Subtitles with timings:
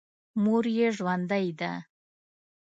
[0.43, 1.71] مور یې ژوندۍ ده.